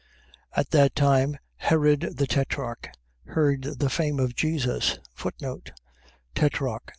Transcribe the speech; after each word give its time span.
14:1. 0.57 0.59
At 0.61 0.69
that 0.71 0.95
time 0.95 1.37
Herod 1.57 1.99
the 2.17 2.25
Tetrarch 2.25 2.89
heard 3.25 3.61
the 3.61 3.87
fame 3.91 4.19
of 4.19 4.33
Jesus. 4.33 4.97
Tetrarch. 6.33 6.89